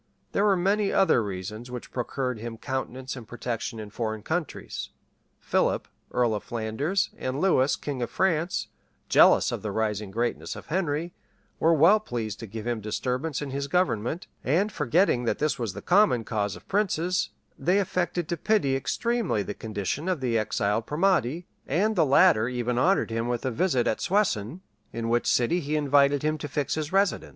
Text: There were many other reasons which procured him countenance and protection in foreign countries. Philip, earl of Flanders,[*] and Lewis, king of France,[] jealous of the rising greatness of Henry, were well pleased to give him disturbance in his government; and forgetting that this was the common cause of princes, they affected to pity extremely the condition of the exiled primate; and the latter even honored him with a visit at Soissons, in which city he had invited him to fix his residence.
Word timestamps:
There 0.31 0.45
were 0.45 0.57
many 0.57 0.91
other 0.91 1.21
reasons 1.21 1.69
which 1.69 1.91
procured 1.91 2.39
him 2.39 2.57
countenance 2.57 3.15
and 3.15 3.27
protection 3.27 3.79
in 3.79 3.91
foreign 3.91 4.23
countries. 4.23 4.89
Philip, 5.39 5.87
earl 6.11 6.33
of 6.33 6.43
Flanders,[*] 6.43 7.11
and 7.19 7.39
Lewis, 7.39 7.75
king 7.75 8.01
of 8.01 8.09
France,[] 8.09 8.67
jealous 9.09 9.51
of 9.51 9.61
the 9.61 9.69
rising 9.71 10.09
greatness 10.09 10.55
of 10.55 10.65
Henry, 10.73 11.13
were 11.59 11.75
well 11.75 11.99
pleased 11.99 12.39
to 12.39 12.47
give 12.47 12.65
him 12.65 12.81
disturbance 12.81 13.43
in 13.43 13.51
his 13.51 13.67
government; 13.67 14.25
and 14.43 14.71
forgetting 14.71 15.25
that 15.25 15.37
this 15.37 15.59
was 15.59 15.73
the 15.73 15.83
common 15.83 16.23
cause 16.23 16.55
of 16.55 16.67
princes, 16.67 17.29
they 17.55 17.77
affected 17.77 18.27
to 18.29 18.37
pity 18.37 18.75
extremely 18.75 19.43
the 19.43 19.53
condition 19.53 20.09
of 20.09 20.19
the 20.19 20.35
exiled 20.35 20.87
primate; 20.87 21.45
and 21.67 21.95
the 21.95 22.07
latter 22.07 22.47
even 22.49 22.79
honored 22.79 23.11
him 23.11 23.27
with 23.27 23.45
a 23.45 23.51
visit 23.51 23.85
at 23.85 24.01
Soissons, 24.01 24.61
in 24.91 25.09
which 25.09 25.27
city 25.27 25.59
he 25.59 25.75
had 25.75 25.83
invited 25.83 26.23
him 26.23 26.39
to 26.39 26.47
fix 26.47 26.73
his 26.73 26.91
residence. 26.91 27.29